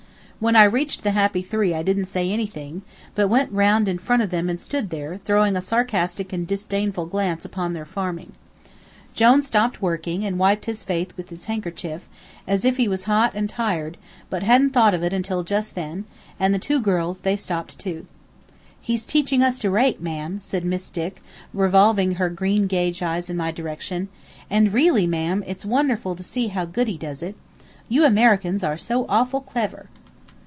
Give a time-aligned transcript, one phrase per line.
[0.43, 2.81] When I reached the happy three I didn't say anything,
[3.13, 7.05] but went round in front of them and stood there, throwing a sarcastic and disdainful
[7.05, 8.31] glance upon their farming.
[9.13, 12.09] Jone stopped working, and wiped his face with his handkerchief,
[12.47, 13.97] as if he was hot and tired,
[14.31, 16.05] but hadn't thought of it until just then,
[16.39, 18.07] and the two girls they stopped too.
[18.81, 21.21] "He's teaching us to rake, ma'am," said Miss Dick,
[21.53, 24.07] revolving her green gage eyes in my direction,
[24.49, 27.35] "and really, ma'am, it's wonderful to see how good he does it.
[27.87, 29.85] You Americans are so awful clever!"